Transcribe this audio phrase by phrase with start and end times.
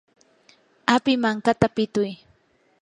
[0.95, 2.11] api mankata pituy.